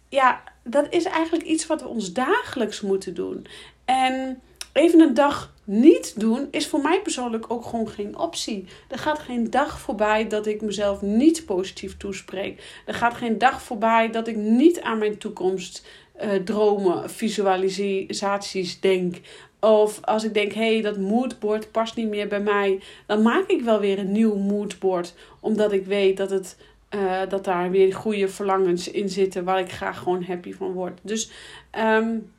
Ja, 0.09 0.43
dat 0.63 0.85
is 0.89 1.03
eigenlijk 1.03 1.45
iets 1.45 1.67
wat 1.67 1.81
we 1.81 1.87
ons 1.87 2.13
dagelijks 2.13 2.81
moeten 2.81 3.13
doen. 3.13 3.47
En 3.85 4.41
even 4.73 4.99
een 4.99 5.13
dag 5.13 5.53
niet 5.69 6.19
doen 6.19 6.47
is 6.51 6.67
voor 6.67 6.81
mij 6.81 7.01
persoonlijk 7.01 7.45
ook 7.47 7.65
gewoon 7.65 7.89
geen 7.89 8.17
optie. 8.17 8.65
Er 8.87 8.97
gaat 8.97 9.19
geen 9.19 9.49
dag 9.49 9.79
voorbij 9.79 10.27
dat 10.27 10.45
ik 10.45 10.61
mezelf 10.61 11.01
niet 11.01 11.45
positief 11.45 11.97
toespreek. 11.97 12.81
Er 12.85 12.93
gaat 12.93 13.13
geen 13.13 13.37
dag 13.37 13.61
voorbij 13.61 14.11
dat 14.11 14.27
ik 14.27 14.35
niet 14.35 14.81
aan 14.81 14.97
mijn 14.97 15.17
toekomst 15.17 15.87
uh, 16.21 16.31
dromen, 16.33 17.09
visualisaties 17.09 18.79
denk. 18.79 19.15
Of 19.59 19.99
als 20.01 20.23
ik 20.23 20.33
denk, 20.33 20.53
hé, 20.53 20.73
hey, 20.73 20.81
dat 20.81 20.97
moodboard 20.97 21.71
past 21.71 21.95
niet 21.95 22.09
meer 22.09 22.27
bij 22.27 22.41
mij. 22.41 22.79
Dan 23.05 23.21
maak 23.21 23.47
ik 23.47 23.61
wel 23.61 23.79
weer 23.79 23.99
een 23.99 24.11
nieuw 24.11 24.35
moodboard. 24.35 25.13
Omdat 25.39 25.71
ik 25.71 25.85
weet 25.85 26.17
dat 26.17 26.29
het 26.29 26.57
uh, 26.95 27.21
dat 27.29 27.43
daar 27.43 27.71
weer 27.71 27.93
goede 27.93 28.27
verlangens 28.27 28.91
in 28.91 29.09
zitten 29.09 29.43
waar 29.43 29.59
ik 29.59 29.71
graag 29.71 29.97
gewoon 29.97 30.23
happy 30.23 30.53
van 30.53 30.71
word. 30.71 30.99
Dus 31.01 31.31
um, 31.79 32.31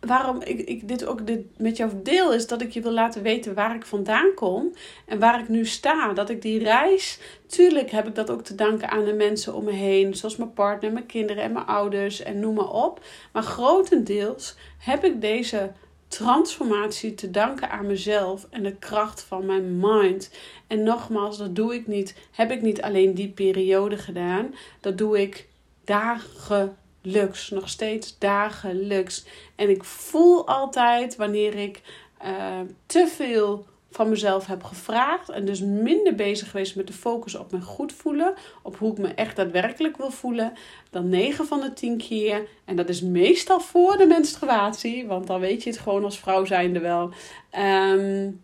waarom 0.00 0.40
ik, 0.42 0.60
ik 0.60 0.88
dit 0.88 1.04
ook 1.04 1.26
dit 1.26 1.58
met 1.58 1.76
jou 1.76 1.90
deel, 2.02 2.32
is 2.32 2.46
dat 2.46 2.62
ik 2.62 2.70
je 2.70 2.80
wil 2.80 2.92
laten 2.92 3.22
weten 3.22 3.54
waar 3.54 3.74
ik 3.74 3.86
vandaan 3.86 4.34
kom 4.34 4.74
en 5.06 5.18
waar 5.18 5.40
ik 5.40 5.48
nu 5.48 5.66
sta. 5.66 6.12
Dat 6.12 6.30
ik 6.30 6.42
die 6.42 6.58
reis, 6.58 7.18
tuurlijk 7.46 7.90
heb 7.90 8.06
ik 8.06 8.14
dat 8.14 8.30
ook 8.30 8.42
te 8.42 8.54
danken 8.54 8.90
aan 8.90 9.04
de 9.04 9.12
mensen 9.12 9.54
om 9.54 9.64
me 9.64 9.72
heen, 9.72 10.14
zoals 10.14 10.36
mijn 10.36 10.52
partner, 10.52 10.92
mijn 10.92 11.06
kinderen 11.06 11.42
en 11.42 11.52
mijn 11.52 11.66
ouders 11.66 12.22
en 12.22 12.40
noem 12.40 12.54
maar 12.54 12.72
op. 12.72 13.04
Maar 13.32 13.42
grotendeels 13.42 14.56
heb 14.78 15.04
ik 15.04 15.20
deze 15.20 15.72
transformatie 16.08 17.14
te 17.14 17.30
danken 17.30 17.70
aan 17.70 17.86
mezelf 17.86 18.46
en 18.50 18.62
de 18.62 18.76
kracht 18.76 19.22
van 19.22 19.46
mijn 19.46 19.78
mind. 19.78 20.30
En 20.66 20.82
nogmaals, 20.82 21.38
dat 21.38 21.56
doe 21.56 21.74
ik 21.74 21.86
niet, 21.86 22.14
heb 22.30 22.50
ik 22.50 22.62
niet 22.62 22.82
alleen 22.82 23.14
die 23.14 23.28
periode 23.28 23.96
gedaan, 23.96 24.54
dat 24.80 24.98
doe 24.98 25.20
ik 25.20 25.48
dagen 25.84 26.76
dagelijks, 27.02 27.50
nog 27.50 27.68
steeds 27.68 28.18
dagelijks. 28.18 29.24
En 29.56 29.70
ik 29.70 29.84
voel 29.84 30.46
altijd 30.46 31.16
wanneer 31.16 31.54
ik 31.54 31.80
uh, 32.24 32.60
te 32.86 33.06
veel 33.16 33.66
van 33.90 34.08
mezelf 34.08 34.46
heb 34.46 34.62
gevraagd 34.62 35.28
en 35.28 35.44
dus 35.44 35.60
minder 35.60 36.14
bezig 36.14 36.50
geweest 36.50 36.76
met 36.76 36.86
de 36.86 36.92
focus 36.92 37.34
op 37.34 37.50
mijn 37.50 37.62
goed 37.62 37.92
voelen, 37.92 38.34
op 38.62 38.76
hoe 38.76 38.92
ik 38.92 38.98
me 38.98 39.08
echt 39.08 39.36
daadwerkelijk 39.36 39.96
wil 39.96 40.10
voelen, 40.10 40.52
dan 40.90 41.08
9 41.08 41.46
van 41.46 41.60
de 41.60 41.72
10 41.72 41.98
keer. 41.98 42.48
En 42.64 42.76
dat 42.76 42.88
is 42.88 43.02
meestal 43.02 43.60
voor 43.60 43.96
de 43.96 44.06
menstruatie, 44.06 45.06
want 45.06 45.26
dan 45.26 45.40
weet 45.40 45.62
je 45.62 45.70
het 45.70 45.78
gewoon 45.78 46.04
als 46.04 46.18
vrouw 46.18 46.44
zijnde 46.44 46.80
wel. 46.80 47.10
Um, 47.58 48.42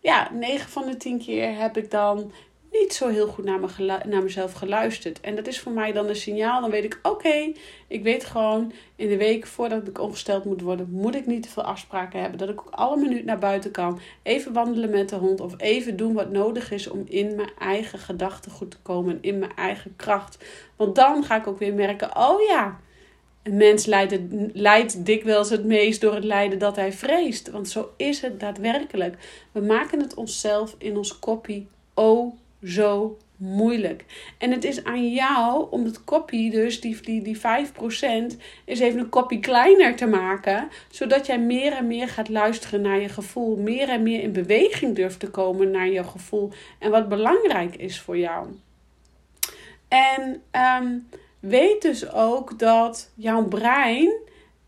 ja, 0.00 0.30
9 0.32 0.70
van 0.70 0.86
de 0.86 0.96
10 0.96 1.18
keer 1.18 1.56
heb 1.56 1.76
ik 1.76 1.90
dan 1.90 2.32
niet 2.80 2.94
zo 2.94 3.08
heel 3.08 3.26
goed 3.26 3.44
naar, 3.44 3.60
me 3.60 4.00
naar 4.06 4.22
mezelf 4.22 4.52
geluisterd. 4.52 5.20
En 5.20 5.36
dat 5.36 5.46
is 5.46 5.60
voor 5.60 5.72
mij 5.72 5.92
dan 5.92 6.08
een 6.08 6.16
signaal. 6.16 6.60
Dan 6.60 6.70
weet 6.70 6.84
ik, 6.84 6.98
oké, 7.02 7.52
ik 7.86 8.02
weet 8.02 8.24
gewoon 8.24 8.72
in 8.96 9.08
de 9.08 9.16
week 9.16 9.46
voordat 9.46 9.88
ik 9.88 10.00
ongesteld 10.00 10.44
moet 10.44 10.60
worden, 10.60 10.88
moet 10.90 11.14
ik 11.14 11.26
niet 11.26 11.42
te 11.42 11.48
veel 11.48 11.62
afspraken 11.62 12.20
hebben. 12.20 12.38
Dat 12.38 12.48
ik 12.48 12.60
ook 12.60 12.70
alle 12.70 12.96
minuut 12.96 13.24
naar 13.24 13.38
buiten 13.38 13.70
kan. 13.70 14.00
Even 14.22 14.52
wandelen 14.52 14.90
met 14.90 15.08
de 15.08 15.16
hond 15.16 15.40
of 15.40 15.54
even 15.56 15.96
doen 15.96 16.12
wat 16.12 16.30
nodig 16.30 16.70
is 16.70 16.88
om 16.88 17.04
in 17.08 17.34
mijn 17.36 17.52
eigen 17.58 17.98
gedachten 17.98 18.50
goed 18.50 18.70
te 18.70 18.78
komen. 18.82 19.18
In 19.20 19.38
mijn 19.38 19.54
eigen 19.56 19.96
kracht. 19.96 20.44
Want 20.76 20.94
dan 20.94 21.24
ga 21.24 21.36
ik 21.36 21.46
ook 21.46 21.58
weer 21.58 21.74
merken, 21.74 22.16
oh 22.16 22.42
ja, 22.42 22.80
een 23.42 23.56
mens 23.56 23.86
leidt, 23.86 24.18
leidt 24.52 25.06
dikwijls 25.06 25.50
het 25.50 25.64
meest 25.64 26.00
door 26.00 26.14
het 26.14 26.24
lijden 26.24 26.58
dat 26.58 26.76
hij 26.76 26.92
vreest. 26.92 27.50
Want 27.50 27.68
zo 27.68 27.90
is 27.96 28.20
het 28.20 28.40
daadwerkelijk. 28.40 29.16
We 29.52 29.60
maken 29.60 30.00
het 30.00 30.14
onszelf 30.14 30.74
in 30.78 30.96
ons 30.96 31.18
koppie 31.18 31.66
oh 31.66 31.73
zo 32.64 33.18
moeilijk. 33.36 34.04
En 34.38 34.50
het 34.50 34.64
is 34.64 34.84
aan 34.84 35.12
jou 35.12 35.66
om 35.70 35.84
het 35.84 36.04
kopie, 36.04 36.50
dus 36.50 36.80
die, 36.80 37.00
die, 37.00 37.22
die 37.22 37.36
5%, 37.36 37.40
is 38.64 38.80
even 38.80 38.98
een 38.98 39.08
kopie 39.08 39.40
kleiner 39.40 39.96
te 39.96 40.06
maken. 40.06 40.68
Zodat 40.90 41.26
jij 41.26 41.38
meer 41.40 41.72
en 41.72 41.86
meer 41.86 42.08
gaat 42.08 42.28
luisteren 42.28 42.80
naar 42.80 43.00
je 43.00 43.08
gevoel. 43.08 43.56
Meer 43.56 43.88
en 43.88 44.02
meer 44.02 44.22
in 44.22 44.32
beweging 44.32 44.94
durft 44.94 45.20
te 45.20 45.30
komen 45.30 45.70
naar 45.70 45.88
je 45.88 46.04
gevoel. 46.04 46.50
En 46.78 46.90
wat 46.90 47.08
belangrijk 47.08 47.76
is 47.76 48.00
voor 48.00 48.18
jou. 48.18 48.46
En 49.88 50.42
ehm, 50.50 50.98
weet 51.40 51.82
dus 51.82 52.12
ook 52.12 52.58
dat 52.58 53.10
jouw 53.14 53.44
brein. 53.44 54.12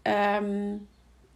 Ehm, 0.03 0.75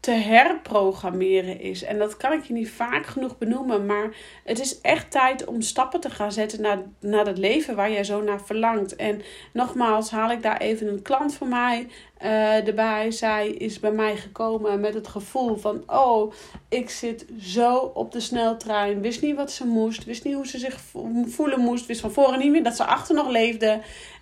te 0.01 0.11
herprogrammeren 0.11 1.61
is. 1.61 1.83
En 1.83 1.99
dat 1.99 2.17
kan 2.17 2.33
ik 2.33 2.45
je 2.45 2.53
niet 2.53 2.71
vaak 2.71 3.07
genoeg 3.07 3.39
benoemen, 3.39 3.87
maar 3.87 4.17
het 4.45 4.59
is 4.59 4.81
echt 4.81 5.11
tijd 5.11 5.45
om 5.45 5.61
stappen 5.61 6.01
te 6.01 6.11
gaan 6.11 6.33
zetten 6.33 6.61
naar, 6.61 6.79
naar 7.01 7.25
dat 7.25 7.39
leven 7.39 7.77
waar 7.77 7.91
jij 7.91 8.05
zo 8.05 8.23
naar 8.23 8.41
verlangt. 8.41 8.97
En 8.97 9.23
nogmaals 9.53 10.11
haal 10.11 10.31
ik 10.31 10.43
daar 10.43 10.61
even 10.61 10.89
een 10.89 11.03
klant 11.03 11.35
van 11.35 11.49
mij 11.49 11.89
uh, 12.23 12.67
erbij. 12.67 13.11
Zij 13.11 13.49
is 13.49 13.81
bij 13.81 13.93
mij 13.93 14.17
gekomen 14.17 14.81
met 14.81 14.95
het 14.95 15.09
gevoel 15.09 15.57
van: 15.57 15.83
oh, 15.87 16.33
ik 16.69 16.91
zit 16.91 17.27
zo 17.41 17.77
op 17.77 18.13
de 18.13 18.21
sneltrein. 18.21 19.01
Wist 19.01 19.23
niet 19.23 19.37
wat 19.37 19.53
ze 19.53 19.67
moest, 19.67 20.05
wist 20.05 20.25
niet 20.25 20.35
hoe 20.35 20.47
ze 20.47 20.59
zich 20.59 20.81
voelen 21.27 21.61
moest, 21.61 21.87
wist 21.87 22.01
van 22.01 22.13
voren 22.13 22.39
niet 22.39 22.51
meer 22.51 22.65
dat 22.65 22.77
ze 22.77 22.85
achter 22.85 23.15
nog 23.15 23.29
leefde. 23.29 23.81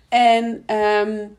En 0.09 0.63
um, 0.75 1.37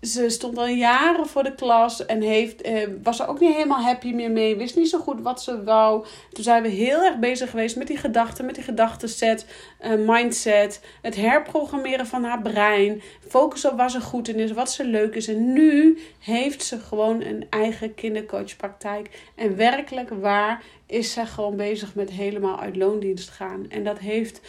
ze 0.00 0.28
stond 0.28 0.58
al 0.58 0.66
jaren 0.66 1.26
voor 1.26 1.42
de 1.42 1.54
klas 1.54 2.06
en 2.06 2.22
heeft, 2.22 2.62
eh, 2.62 2.88
was 3.02 3.20
er 3.20 3.28
ook 3.28 3.40
niet 3.40 3.52
helemaal 3.52 3.82
happy 3.82 4.12
meer 4.12 4.30
mee. 4.30 4.56
Wist 4.56 4.76
niet 4.76 4.88
zo 4.88 4.98
goed 4.98 5.20
wat 5.20 5.42
ze 5.42 5.64
wou. 5.64 6.06
Toen 6.32 6.44
zijn 6.44 6.62
we 6.62 6.68
heel 6.68 7.02
erg 7.02 7.18
bezig 7.18 7.50
geweest 7.50 7.76
met 7.76 7.86
die 7.86 7.96
gedachten, 7.96 8.44
met 8.44 8.54
die 8.54 8.64
gedachtenset, 8.64 9.46
uh, 9.84 10.08
mindset. 10.08 10.80
Het 11.02 11.16
herprogrammeren 11.16 12.06
van 12.06 12.24
haar 12.24 12.42
brein. 12.42 13.02
Focus 13.28 13.64
op 13.64 13.76
waar 13.76 13.90
ze 13.90 14.00
goed 14.00 14.28
in 14.28 14.38
is, 14.38 14.52
wat 14.52 14.70
ze 14.70 14.84
leuk 14.84 15.14
is. 15.14 15.28
En 15.28 15.52
nu 15.52 15.98
heeft 16.18 16.64
ze 16.64 16.80
gewoon 16.80 17.22
een 17.22 17.46
eigen 17.50 17.94
kindercoachpraktijk. 17.94 19.30
En 19.34 19.56
werkelijk 19.56 20.08
waar 20.08 20.62
is 20.86 21.12
ze 21.12 21.26
gewoon 21.26 21.56
bezig 21.56 21.94
met 21.94 22.10
helemaal 22.10 22.60
uit 22.60 22.76
loondienst 22.76 23.28
gaan. 23.30 23.66
En 23.68 23.84
dat 23.84 23.98
heeft 23.98 24.40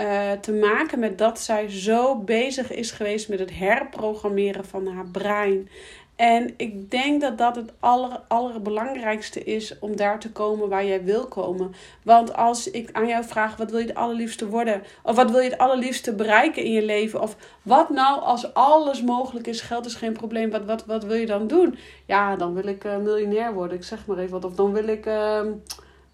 uh, 0.00 0.32
te 0.32 0.52
maken 0.52 0.98
met 0.98 1.18
dat 1.18 1.40
zij 1.40 1.70
zo 1.70 2.16
bezig 2.16 2.72
is 2.72 2.90
geweest 2.90 3.28
met 3.28 3.38
het 3.38 3.58
herprogrammeren 3.58 4.64
van 4.64 4.86
haar 4.86 5.06
brein. 5.06 5.68
En 6.18 6.54
ik 6.56 6.90
denk 6.90 7.20
dat 7.20 7.38
dat 7.38 7.56
het 7.56 7.72
aller, 7.80 8.20
allerbelangrijkste 8.28 9.44
is 9.44 9.78
om 9.78 9.96
daar 9.96 10.20
te 10.20 10.32
komen 10.32 10.68
waar 10.68 10.84
jij 10.84 11.04
wil 11.04 11.26
komen. 11.26 11.74
Want 12.02 12.36
als 12.36 12.70
ik 12.70 12.88
aan 12.92 13.06
jou 13.06 13.24
vraag, 13.24 13.56
wat 13.56 13.70
wil 13.70 13.80
je 13.80 13.86
het 13.86 13.96
allerliefste 13.96 14.48
worden? 14.48 14.82
Of 15.02 15.16
wat 15.16 15.30
wil 15.30 15.40
je 15.40 15.50
het 15.50 15.58
allerliefste 15.58 16.14
bereiken 16.14 16.64
in 16.64 16.72
je 16.72 16.84
leven? 16.84 17.20
Of 17.20 17.36
wat 17.62 17.90
nou 17.90 18.20
als 18.20 18.54
alles 18.54 19.02
mogelijk 19.02 19.46
is, 19.46 19.60
geld 19.60 19.86
is 19.86 19.94
geen 19.94 20.12
probleem, 20.12 20.50
wat, 20.50 20.64
wat, 20.64 20.86
wat 20.86 21.04
wil 21.04 21.16
je 21.16 21.26
dan 21.26 21.46
doen? 21.46 21.78
Ja, 22.06 22.36
dan 22.36 22.54
wil 22.54 22.66
ik 22.66 22.84
uh, 22.84 22.96
miljonair 22.96 23.54
worden, 23.54 23.76
ik 23.76 23.84
zeg 23.84 24.06
maar 24.06 24.18
even 24.18 24.30
wat. 24.30 24.44
Of 24.44 24.54
dan 24.54 24.72
wil 24.72 24.88
ik... 24.88 25.06
Uh, 25.06 25.40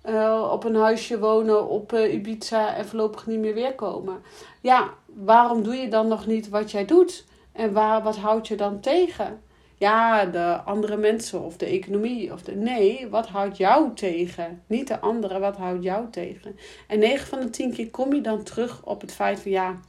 uh, 0.09 0.49
op 0.53 0.65
een 0.65 0.75
huisje 0.75 1.19
wonen 1.19 1.69
op 1.69 1.93
uh, 1.93 2.13
Ibiza 2.13 2.75
en 2.77 2.87
voorlopig 2.87 3.27
niet 3.27 3.39
meer 3.39 3.55
weer 3.55 3.75
komen. 3.75 4.23
Ja, 4.61 4.91
waarom 5.07 5.63
doe 5.63 5.75
je 5.75 5.89
dan 5.89 6.09
nog 6.09 6.27
niet 6.27 6.49
wat 6.49 6.71
jij 6.71 6.85
doet? 6.85 7.25
En 7.53 7.73
waar, 7.73 8.03
wat 8.03 8.17
houdt 8.17 8.49
je 8.49 8.57
dan 8.57 8.81
tegen? 8.81 9.43
Ja, 9.77 10.25
de 10.25 10.61
andere 10.65 10.97
mensen 10.97 11.41
of 11.41 11.57
de 11.57 11.67
economie. 11.67 12.33
Of 12.33 12.43
de, 12.43 12.55
nee, 12.55 13.09
wat 13.09 13.27
houdt 13.27 13.57
jou 13.57 13.95
tegen? 13.95 14.63
Niet 14.67 14.89
de 14.89 15.01
andere, 15.01 15.39
wat 15.39 15.57
houdt 15.57 15.83
jou 15.83 16.11
tegen? 16.11 16.57
En 16.89 16.99
9 16.99 17.27
van 17.27 17.41
de 17.41 17.51
10 17.51 17.73
keer 17.73 17.91
kom 17.91 18.15
je 18.15 18.21
dan 18.21 18.43
terug 18.43 18.85
op 18.85 19.01
het 19.01 19.13
feit 19.13 19.41
van 19.41 19.51
ja, 19.51 19.81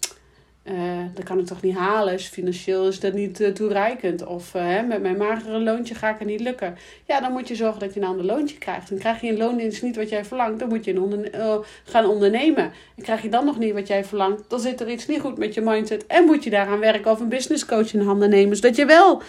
uh, 0.66 0.74
dat 1.14 1.24
kan 1.24 1.40
ik 1.40 1.46
toch 1.46 1.62
niet 1.62 1.76
halen. 1.76 2.14
Dus 2.14 2.28
financieel 2.28 2.88
is 2.88 3.00
dat 3.00 3.14
niet 3.14 3.42
uh, 3.42 3.48
toereikend. 3.48 4.26
Of 4.26 4.54
uh, 4.56 4.62
hè, 4.62 4.82
met 4.82 5.02
mijn 5.02 5.18
magere 5.18 5.60
loontje 5.60 5.96
ga 5.96 6.10
ik 6.10 6.20
het 6.20 6.28
niet 6.28 6.40
lukken. 6.40 6.78
Ja, 7.06 7.20
dan 7.20 7.32
moet 7.32 7.48
je 7.48 7.56
zorgen 7.56 7.80
dat 7.80 7.94
je 7.94 8.00
een 8.00 8.08
ander 8.08 8.26
loontje 8.26 8.58
krijgt. 8.58 8.90
Dan 8.90 8.98
krijg 8.98 9.22
je 9.22 9.30
een 9.30 9.38
loondienst 9.38 9.84
niet 9.84 9.96
wat 9.96 10.10
jij 10.10 10.26
verlangt. 10.26 10.60
Dan 10.60 10.70
moet 10.70 10.86
je 10.86 10.96
een 10.96 11.64
gaan 11.84 12.06
ondernemen. 12.06 12.72
En 12.96 13.04
krijg 13.04 13.22
je 13.22 13.30
dan 13.30 13.46
nog 13.46 13.60
niet 13.60 13.74
wat 13.74 13.88
jij 13.88 14.06
verlangt. 14.06 14.50
Dan 14.50 14.60
zit 14.60 14.82
er 14.82 14.90
iets 14.90 15.08
niet 15.08 15.20
goed 15.20 15.38
met 15.38 15.54
je 15.54 15.62
mindset. 15.62 16.08
En 16.08 16.26
moet 16.26 16.44
je 16.44 16.50
daaraan 16.50 16.80
werken 16.80 17.12
of 17.12 17.20
een 17.20 17.30
business 17.30 17.66
coach 17.66 17.94
in 17.94 18.02
handen 18.02 18.30
nemen. 18.30 18.56
Zodat 18.56 18.76
je 18.76 18.86
wel 18.86 19.22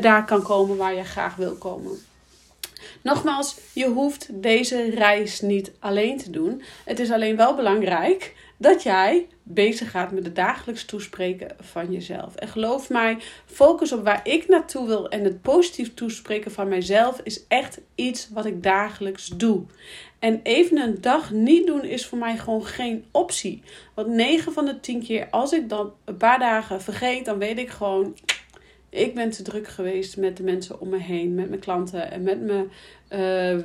daar 0.00 0.24
kan 0.24 0.42
komen 0.42 0.76
waar 0.76 0.94
je 0.94 1.04
graag 1.04 1.36
wil 1.36 1.54
komen. 1.54 1.98
Nogmaals, 3.02 3.56
je 3.72 3.86
hoeft 3.88 4.28
deze 4.32 4.90
reis 4.90 5.40
niet 5.40 5.72
alleen 5.78 6.18
te 6.18 6.30
doen. 6.30 6.62
Het 6.84 6.98
is 6.98 7.10
alleen 7.10 7.36
wel 7.36 7.54
belangrijk 7.54 8.34
dat 8.56 8.82
jij 8.82 9.26
bezig 9.42 9.90
gaat 9.90 10.12
met 10.12 10.24
het 10.24 10.36
dagelijks 10.36 10.84
toespreken 10.84 11.56
van 11.60 11.92
jezelf. 11.92 12.34
En 12.34 12.48
geloof 12.48 12.90
mij, 12.90 13.18
focus 13.46 13.92
op 13.92 14.04
waar 14.04 14.20
ik 14.24 14.48
naartoe 14.48 14.86
wil 14.86 15.08
en 15.08 15.24
het 15.24 15.42
positief 15.42 15.94
toespreken 15.94 16.50
van 16.50 16.68
mijzelf 16.68 17.20
is 17.22 17.46
echt 17.48 17.80
iets 17.94 18.28
wat 18.32 18.46
ik 18.46 18.62
dagelijks 18.62 19.28
doe. 19.28 19.62
En 20.18 20.40
even 20.42 20.78
een 20.78 21.00
dag 21.00 21.30
niet 21.30 21.66
doen 21.66 21.84
is 21.84 22.06
voor 22.06 22.18
mij 22.18 22.36
gewoon 22.36 22.66
geen 22.66 23.04
optie. 23.10 23.62
Want 23.94 24.08
9 24.08 24.52
van 24.52 24.64
de 24.64 24.80
10 24.80 25.02
keer, 25.02 25.26
als 25.30 25.52
ik 25.52 25.68
dan 25.68 25.92
een 26.04 26.16
paar 26.16 26.38
dagen 26.38 26.82
vergeet, 26.82 27.24
dan 27.24 27.38
weet 27.38 27.58
ik 27.58 27.70
gewoon 27.70 28.16
ik 28.94 29.14
ben 29.14 29.30
te 29.30 29.42
druk 29.42 29.68
geweest 29.68 30.16
met 30.16 30.36
de 30.36 30.42
mensen 30.42 30.80
om 30.80 30.88
me 30.88 30.98
heen, 30.98 31.34
met 31.34 31.48
mijn 31.48 31.60
klanten 31.60 32.10
en 32.10 32.22
met 32.22 32.40
mijn 32.40 32.70
uh, 33.10 33.64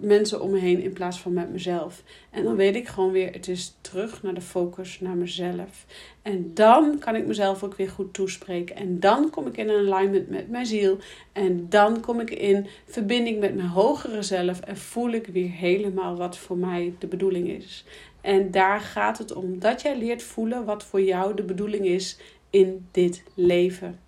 mensen 0.00 0.40
om 0.40 0.50
me 0.50 0.58
heen 0.58 0.80
in 0.80 0.92
plaats 0.92 1.20
van 1.20 1.32
met 1.32 1.50
mezelf. 1.52 2.02
En 2.30 2.44
dan 2.44 2.56
weet 2.56 2.76
ik 2.76 2.88
gewoon 2.88 3.12
weer, 3.12 3.32
het 3.32 3.48
is 3.48 3.76
terug 3.80 4.22
naar 4.22 4.34
de 4.34 4.40
focus, 4.40 5.00
naar 5.00 5.16
mezelf. 5.16 5.86
En 6.22 6.50
dan 6.54 6.98
kan 6.98 7.16
ik 7.16 7.26
mezelf 7.26 7.62
ook 7.62 7.74
weer 7.74 7.88
goed 7.88 8.14
toespreken. 8.14 8.76
En 8.76 9.00
dan 9.00 9.30
kom 9.30 9.46
ik 9.46 9.56
in 9.56 9.70
alignment 9.70 10.28
met 10.28 10.48
mijn 10.48 10.66
ziel. 10.66 10.98
En 11.32 11.66
dan 11.68 12.00
kom 12.00 12.20
ik 12.20 12.30
in 12.30 12.66
verbinding 12.86 13.40
met 13.40 13.54
mijn 13.54 13.68
hogere 13.68 14.22
zelf. 14.22 14.60
En 14.60 14.76
voel 14.76 15.10
ik 15.10 15.26
weer 15.26 15.50
helemaal 15.50 16.16
wat 16.16 16.38
voor 16.38 16.56
mij 16.56 16.94
de 16.98 17.06
bedoeling 17.06 17.48
is. 17.48 17.84
En 18.20 18.50
daar 18.50 18.80
gaat 18.80 19.18
het 19.18 19.32
om 19.32 19.58
dat 19.58 19.82
jij 19.82 19.98
leert 19.98 20.22
voelen 20.22 20.64
wat 20.64 20.84
voor 20.84 21.02
jou 21.02 21.34
de 21.34 21.42
bedoeling 21.42 21.86
is 21.86 22.18
in 22.50 22.86
dit 22.90 23.22
leven. 23.34 24.05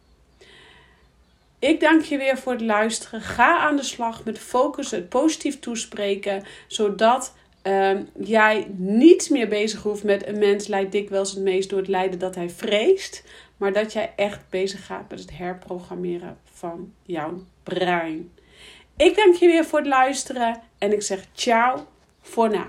Ik 1.58 1.80
dank 1.80 2.02
je 2.02 2.16
weer 2.18 2.38
voor 2.38 2.52
het 2.52 2.60
luisteren. 2.60 3.20
Ga 3.20 3.58
aan 3.58 3.76
de 3.76 3.82
slag 3.82 4.24
met 4.24 4.38
focus, 4.38 4.90
het 4.90 5.08
positief 5.08 5.58
toespreken, 5.58 6.44
zodat 6.66 7.34
um, 7.62 8.08
jij 8.18 8.66
niet 8.76 9.30
meer 9.30 9.48
bezig 9.48 9.82
hoeft 9.82 10.04
met 10.04 10.26
een 10.26 10.38
mens 10.38 10.66
leidt 10.66 10.92
dikwijls 10.92 11.30
het 11.30 11.42
meest 11.42 11.70
door 11.70 11.78
het 11.78 11.88
lijden 11.88 12.18
dat 12.18 12.34
hij 12.34 12.50
vreest. 12.50 13.24
Maar 13.56 13.72
dat 13.72 13.92
jij 13.92 14.12
echt 14.16 14.40
bezig 14.50 14.86
gaat 14.86 15.10
met 15.10 15.20
het 15.20 15.36
herprogrammeren 15.36 16.38
van 16.52 16.92
jouw 17.02 17.44
brein. 17.62 18.32
Ik 18.96 19.16
dank 19.16 19.34
je 19.34 19.46
weer 19.46 19.64
voor 19.64 19.78
het 19.78 19.88
luisteren 19.88 20.60
en 20.78 20.92
ik 20.92 21.02
zeg 21.02 21.24
ciao 21.32 21.86
voor 22.20 22.48
nu. 22.48 22.60